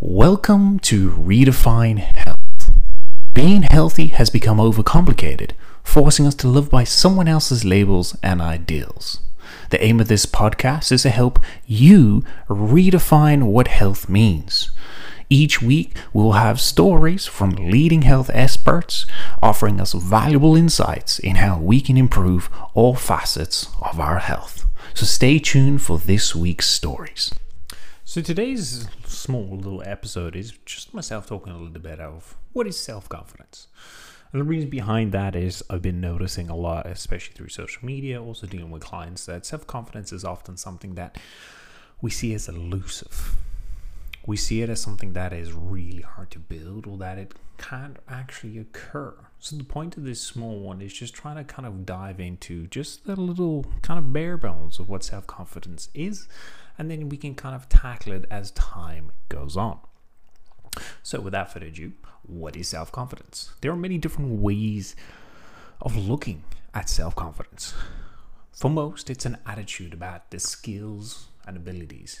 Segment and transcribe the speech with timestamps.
[0.00, 2.38] Welcome to Redefine Health.
[3.32, 5.50] Being healthy has become overcomplicated,
[5.82, 9.22] forcing us to live by someone else's labels and ideals.
[9.70, 14.70] The aim of this podcast is to help you redefine what health means.
[15.28, 19.04] Each week, we will have stories from leading health experts
[19.42, 24.64] offering us valuable insights in how we can improve all facets of our health.
[24.94, 27.32] So stay tuned for this week's stories.
[28.08, 32.80] So today's small little episode is just myself talking a little bit of what is
[32.80, 33.66] self-confidence.
[34.32, 38.22] And the reason behind that is I've been noticing a lot, especially through social media,
[38.22, 41.18] also dealing with clients, that self-confidence is often something that
[42.00, 43.36] we see as elusive.
[44.26, 47.98] We see it as something that is really hard to build or that it can't
[48.08, 49.16] actually occur.
[49.38, 52.68] So the point of this small one is just trying to kind of dive into
[52.68, 56.26] just the little kind of bare bones of what self-confidence is
[56.78, 59.80] and then we can kind of tackle it as time goes on.
[61.02, 61.92] So, without further ado,
[62.22, 63.52] what is self confidence?
[63.60, 64.94] There are many different ways
[65.82, 66.44] of looking
[66.74, 67.74] at self confidence.
[68.52, 72.20] For most, it's an attitude about the skills and abilities.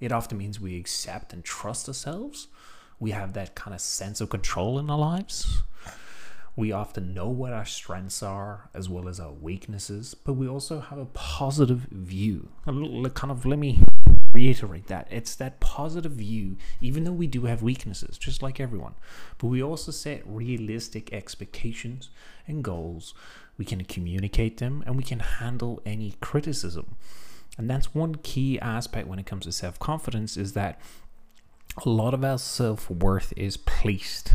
[0.00, 2.48] It often means we accept and trust ourselves.
[2.98, 5.62] We have that kind of sense of control in our lives.
[6.56, 10.78] We often know what our strengths are as well as our weaknesses, but we also
[10.80, 12.48] have a positive view.
[12.64, 13.80] Kind of let me
[14.34, 15.06] reiterate that.
[15.10, 18.94] It's that positive view, even though we do have weaknesses, just like everyone.
[19.38, 22.10] But we also set realistic expectations
[22.46, 23.14] and goals.
[23.56, 26.96] We can communicate them and we can handle any criticism.
[27.56, 30.80] And that's one key aspect when it comes to self confidence is that
[31.84, 34.32] a lot of our self worth is placed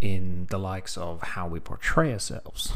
[0.00, 2.72] in the likes of how we portray ourselves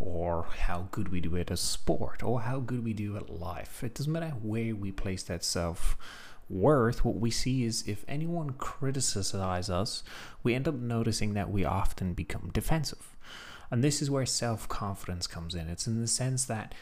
[0.00, 3.84] or how good we do at a sport or how good we do at life.
[3.84, 5.96] It doesn't matter where we place that self
[6.48, 10.02] worth, what we see is if anyone criticizes us,
[10.42, 13.16] we end up noticing that we often become defensive.
[13.70, 15.68] And this is where self confidence comes in.
[15.68, 16.74] It's in the sense that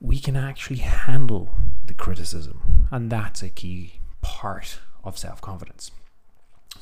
[0.00, 1.54] we can actually handle
[1.84, 5.90] the criticism, and that's a key part of self confidence.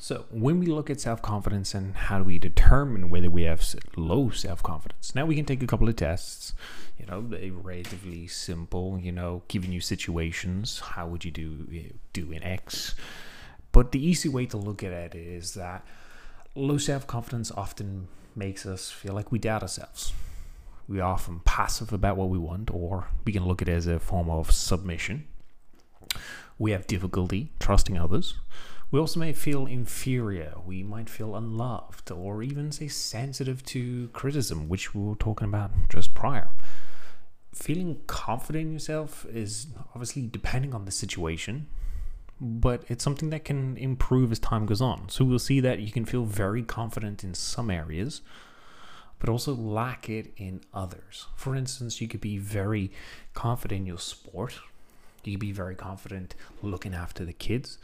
[0.03, 3.65] So, when we look at self confidence and how do we determine whether we have
[3.95, 6.55] low self confidence, now we can take a couple of tests.
[6.99, 8.99] You know, they're relatively simple.
[9.01, 12.97] You know, giving you situations, how would you do eh, do in X?
[13.71, 15.87] But the easy way to look at it is that
[16.57, 20.13] low self confidence often makes us feel like we doubt ourselves.
[20.89, 23.87] We are often passive about what we want, or we can look at it as
[23.87, 25.29] a form of submission.
[26.59, 28.41] We have difficulty trusting others
[28.93, 34.69] we also may feel inferior, we might feel unloved, or even say sensitive to criticism,
[34.69, 36.51] which we were talking about just prior.
[37.55, 41.69] Feeling confident in yourself is obviously depending on the situation,
[42.39, 45.09] but it's something that can improve as time goes on.
[45.09, 48.21] So we'll see that you can feel very confident in some areas,
[49.19, 51.29] but also lack it in others.
[51.35, 52.91] For instance, you could be very
[53.33, 54.61] confident in your sport,
[55.25, 57.79] you could be very confident looking after the kids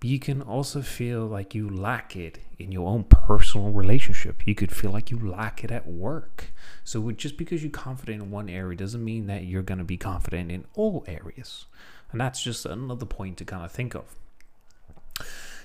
[0.00, 4.46] but you can also feel like you lack it in your own personal relationship.
[4.46, 6.46] You could feel like you lack it at work.
[6.84, 9.96] So just because you're confident in one area doesn't mean that you're going to be
[9.96, 11.66] confident in all areas.
[12.12, 14.14] And that's just another point to kind of think of.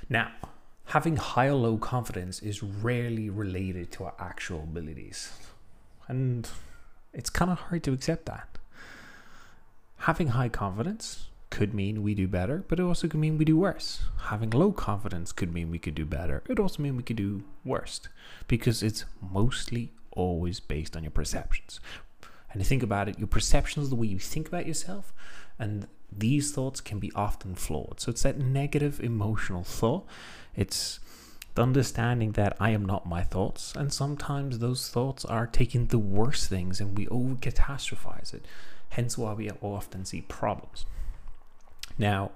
[0.09, 0.31] Now,
[0.85, 5.33] having high or low confidence is rarely related to our actual abilities.
[6.07, 6.49] And
[7.13, 8.57] it's kind of hard to accept that.
[9.99, 13.57] Having high confidence could mean we do better, but it also could mean we do
[13.57, 14.01] worse.
[14.23, 16.41] Having low confidence could mean we could do better.
[16.49, 18.01] It also mean we could do worse
[18.47, 21.79] because it's mostly always based on your perceptions.
[22.51, 25.13] And you think about it, your perceptions, the way you think about yourself,
[25.59, 27.99] and these thoughts can be often flawed.
[27.99, 30.05] So it's that negative emotional thought.
[30.55, 30.99] It's
[31.55, 35.99] the understanding that I am not my thoughts, and sometimes those thoughts are taking the
[35.99, 38.45] worst things and we over catastrophize it.
[38.89, 40.85] Hence why we often see problems.
[41.97, 42.31] Now,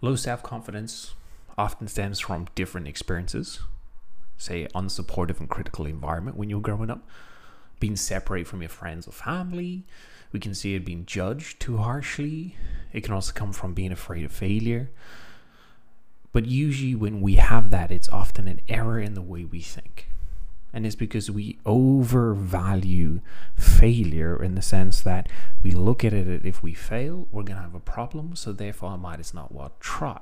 [0.00, 1.14] low self confidence
[1.58, 3.60] often stems from different experiences,
[4.36, 7.06] say, unsupportive and critical environment when you're growing up,
[7.80, 9.84] being separated from your friends or family.
[10.32, 12.56] We can see it being judged too harshly.
[12.92, 14.90] It can also come from being afraid of failure.
[16.32, 20.08] But usually, when we have that, it's often an error in the way we think
[20.76, 23.20] and it's because we overvalue
[23.54, 25.26] failure in the sense that
[25.62, 28.90] we look at it if we fail we're going to have a problem so therefore
[28.90, 30.20] i might as not well try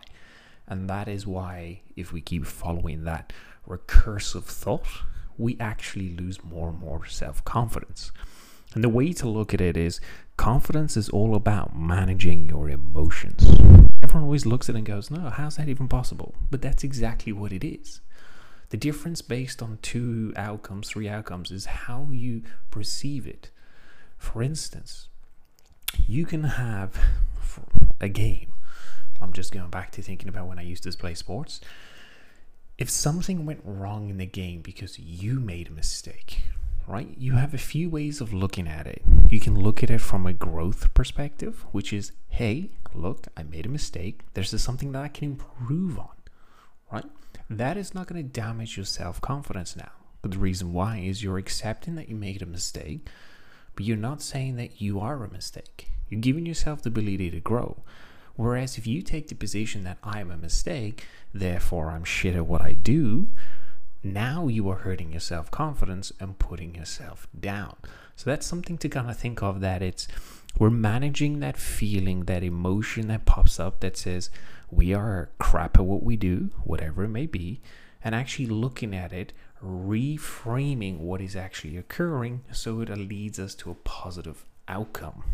[0.68, 3.32] and that is why if we keep following that
[3.68, 4.86] recursive thought
[5.36, 8.12] we actually lose more and more self-confidence
[8.74, 10.00] And the way to look at it is
[10.36, 13.44] confidence is all about managing your emotions.
[14.02, 16.34] Everyone always looks at it and goes, No, how's that even possible?
[16.50, 18.00] But that's exactly what it is.
[18.70, 23.50] The difference based on two outcomes, three outcomes, is how you perceive it.
[24.18, 25.08] For instance,
[26.06, 26.98] you can have
[28.00, 28.52] a game.
[29.20, 31.60] I'm just going back to thinking about when I used to play sports.
[32.76, 36.40] If something went wrong in the game because you made a mistake,
[36.88, 37.14] right?
[37.16, 39.02] You have a few ways of looking at it.
[39.28, 43.66] You can look at it from a growth perspective, which is, hey, look, I made
[43.66, 44.22] a mistake.
[44.34, 46.16] There's something that I can improve on,
[46.90, 47.04] right?
[47.50, 49.92] That is not going to damage your self confidence now.
[50.22, 53.06] But the reason why is you're accepting that you made a mistake,
[53.76, 55.90] but you're not saying that you are a mistake.
[56.08, 57.82] You're giving yourself the ability to grow.
[58.36, 62.46] Whereas if you take the position that I am a mistake, therefore I'm shit at
[62.46, 63.28] what I do,
[64.02, 67.76] now you are hurting your self confidence and putting yourself down.
[68.16, 70.08] So that's something to kind of think of that it's
[70.58, 74.30] we're managing that feeling, that emotion that pops up that says
[74.70, 77.60] we are crap at what we do, whatever it may be,
[78.02, 79.32] and actually looking at it,
[79.64, 85.24] reframing what is actually occurring so it leads us to a positive outcome.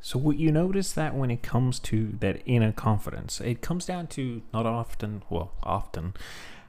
[0.00, 4.06] So what you notice that when it comes to that inner confidence, it comes down
[4.08, 6.14] to not often, well, often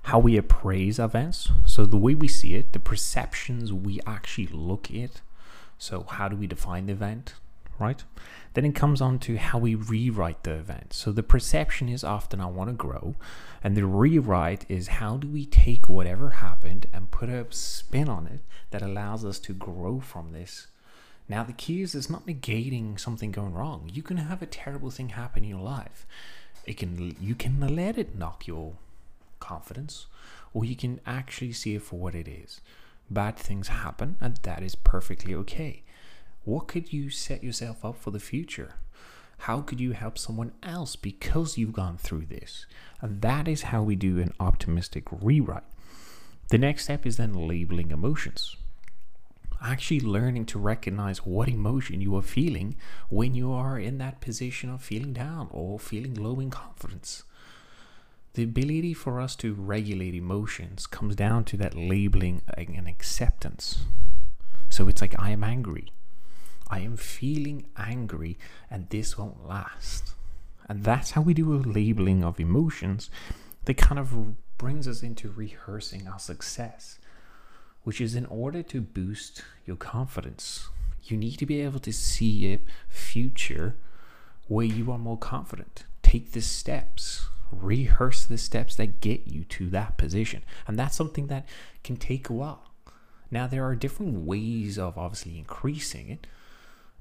[0.04, 1.50] how we appraise events.
[1.66, 5.22] So the way we see it, the perceptions we actually look at.
[5.78, 7.36] So how do we define the event,
[7.82, 8.04] right?
[8.54, 10.94] Then it comes on to how we rewrite the event.
[10.94, 13.16] So the perception is often I want to grow,
[13.64, 18.28] and the rewrite is how do we take whatever happened and put a spin on
[18.28, 20.68] it that allows us to grow from this
[21.32, 23.90] now, the key is it's not negating something going wrong.
[23.94, 26.06] You can have a terrible thing happen in your life.
[26.66, 28.74] It can you can let it knock your
[29.40, 30.08] confidence,
[30.54, 32.60] or you can actually see it for what it is.
[33.10, 35.84] Bad things happen, and that is perfectly okay.
[36.44, 38.76] What could you set yourself up for the future?
[39.40, 42.66] How could you help someone else because you've gone through this?
[43.02, 45.64] And that is how we do an optimistic rewrite.
[46.50, 48.56] The next step is then labeling emotions
[49.62, 52.76] actually learning to recognize what emotion you are feeling
[53.10, 57.24] when you are in that position of feeling down or feeling low in confidence.
[58.34, 63.84] The ability for us to regulate emotions comes down to that labeling and acceptance.
[64.70, 65.92] So it's like, I am angry.
[66.72, 68.40] I am feeling angry,
[68.72, 70.16] and this won't last.
[70.68, 73.12] And that's how we do a labeling of emotions
[73.66, 76.98] that kind of brings us into rehearsing our success
[77.84, 80.70] which is in order to boost your confidence,
[81.04, 83.76] you need to be able to see a future
[84.48, 85.86] where you are more confident.
[86.04, 90.44] Take the steps, rehearse the steps that get you to that position.
[90.68, 91.48] And that's something that
[91.84, 92.72] can take a while.
[93.32, 96.28] Now, there are different ways of obviously increasing it.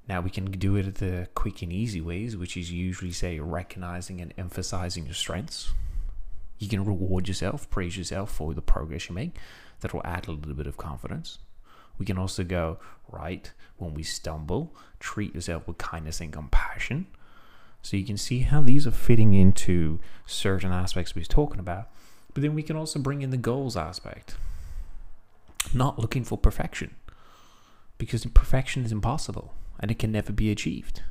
[0.08, 4.20] Now, we can do it the quick and easy ways, which is usually, say, recognizing
[4.20, 5.72] and emphasizing your strengths.
[6.58, 9.36] You can reward yourself, praise yourself for the progress you make
[9.80, 11.38] that will add a little bit of confidence.
[11.96, 17.06] We can also go, right, when we stumble, treat yourself with kindness and compassion.
[17.82, 21.88] So you can see how these are fitting into certain aspects we're talking about.
[22.34, 24.36] But then we can also bring in the goals aspect.
[25.72, 26.94] Not looking for perfection,
[27.96, 31.02] because perfection is impossible and it can never be achieved.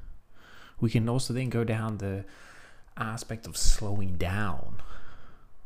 [0.80, 2.24] We can also then go down the
[2.96, 4.82] aspect of slowing down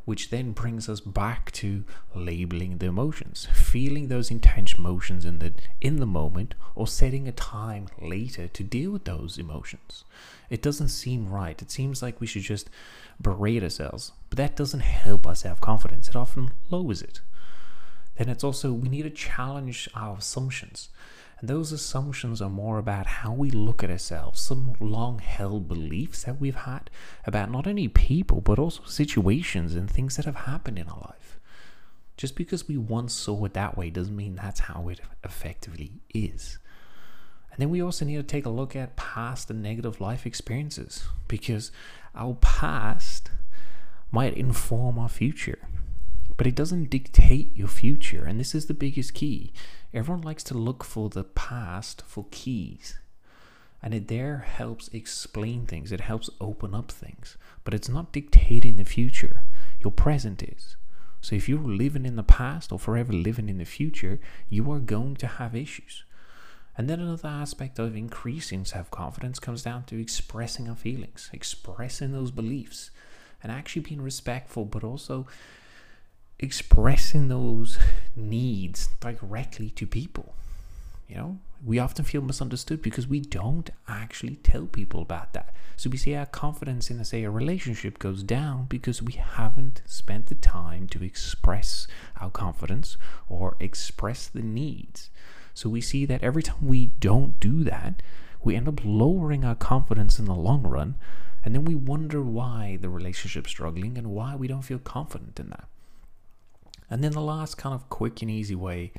[0.06, 5.54] which then brings us back to labeling the emotions, feeling those intense emotions in the
[5.80, 10.04] in the moment, or setting a time later to deal with those emotions.
[10.50, 11.62] It doesn't seem right.
[11.62, 12.70] It seems like we should just
[13.22, 16.10] berate ourselves, but that doesn't help us have confidence.
[16.10, 17.22] It often lowers it.
[18.18, 20.90] Then it's also we need to challenge our assumptions.
[21.44, 26.24] And those assumptions are more about how we look at ourselves, some long held beliefs
[26.24, 26.90] that we've had
[27.26, 31.42] about not only people, but also situations and things that have happened in our life.
[32.16, 36.60] Just because we once saw it that way doesn't mean that's how it effectively is.
[37.52, 41.04] And then we also need to take a look at past and negative life experiences
[41.28, 41.74] because
[42.16, 43.32] our past
[44.14, 45.60] might inform our future
[46.38, 48.26] but it doesn't dictate your future.
[48.26, 49.54] And this is the biggest key.
[49.94, 52.98] Everyone likes to look for the past for keys.
[53.82, 58.78] And it there helps explain things, it helps open up things, but it's not dictating
[58.78, 59.44] the future.
[59.82, 60.78] Your present is.
[61.20, 64.80] So if you're living in the past or forever living in the future, you are
[64.80, 66.04] going to have issues.
[66.78, 72.12] And then another aspect of increasing self confidence comes down to expressing our feelings, expressing
[72.12, 72.90] those beliefs,
[73.42, 75.28] and actually being respectful, but also
[76.44, 77.80] expressing those
[78.16, 80.36] needs directly to people.
[81.08, 85.54] You know, we often feel misunderstood because we don't actually tell people about that.
[85.78, 90.28] So we see our confidence in, say, a relationship goes down because we haven't spent
[90.28, 91.88] the time to express
[92.20, 92.98] our confidence
[93.28, 95.10] or express the needs.
[95.54, 98.02] So we see that every time we don't do that,
[98.44, 100.96] we end up lowering our confidence in the long run.
[101.46, 105.50] And then we wonder why the relationship's struggling and why we don't feel confident in
[105.50, 105.68] that.
[106.94, 108.92] And then the last kind of quick and easy way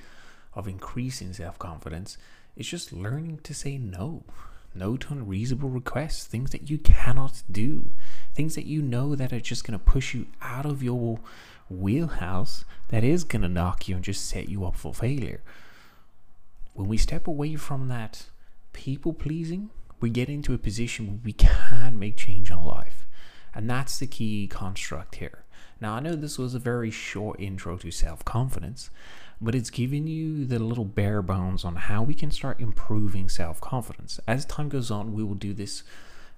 [0.53, 2.19] of increasing self confidence
[2.57, 4.25] is just learning to say no.
[4.75, 7.93] No to unreasonable requests, things that you cannot do,
[8.35, 11.21] things that you know that are just going to push you out of your
[11.71, 15.41] wheelhouse, that is going to knock you and just set you up for failure.
[16.73, 18.25] When we step away from that
[18.73, 19.71] people pleasing,
[20.01, 23.07] we get into a position where we can make change in life.
[23.55, 25.44] And that's the key construct here.
[25.85, 28.89] Now, I know this was a very short intro to self confidence,
[29.39, 33.61] but it's giving you the little bare bones on how we can start improving self
[33.61, 34.19] confidence.
[34.27, 35.83] As time goes on, we will do this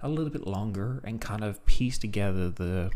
[0.00, 2.91] a little bit longer and kind of piece together the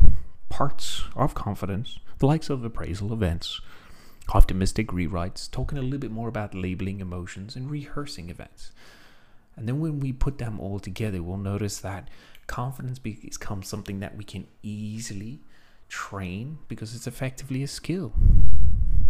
[0.49, 3.61] parts of confidence, the likes of appraisal events,
[4.33, 8.73] optimistic rewrites, talking a little bit more about labeling emotions and rehearsing events.
[9.55, 12.09] And then when we put them all together, we'll notice that
[12.47, 15.39] confidence becomes something that we can easily
[15.91, 18.13] train because it's effectively a skill.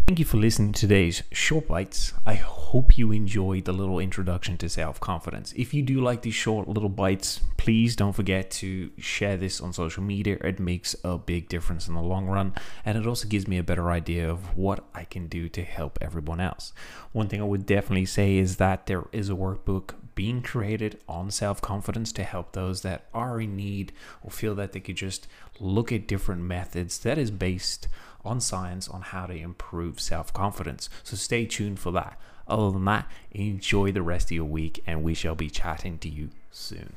[0.08, 2.12] Thank you for listening to today's Short Bites.
[2.26, 5.54] I hope you enjoyed the little introduction to self confidence.
[5.56, 9.72] If you do like these short little bites, please don't forget to share this on
[9.72, 10.38] social media.
[10.44, 13.64] It makes a big difference in the long run, and it also gives me a
[13.64, 16.74] better idea of what I can do to help everyone else.
[17.14, 21.32] One thing I would definitely say is that there is a workbook being created on
[21.32, 23.92] self confidence to help those that are in need
[24.22, 25.28] or feel that they could just
[25.60, 27.88] look at different methods that is based
[28.24, 30.90] on science on how to improve self confidence.
[31.04, 32.20] So stay tuned for that.
[32.48, 36.10] Other than that, enjoy the rest of your week, and we shall be chatting to
[36.10, 36.96] you soon.